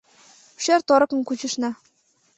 Шӧр-торыкым 0.63 1.19
кучышна. 1.27 1.71